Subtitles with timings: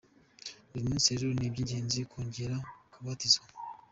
[0.73, 2.55] Uyu munsi rero ni iby’ingenzi kongera
[2.93, 3.45] kubatizwa.